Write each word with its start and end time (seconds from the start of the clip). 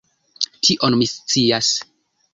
Tion 0.69 0.97
mi 1.03 1.09
scias. 1.13 1.73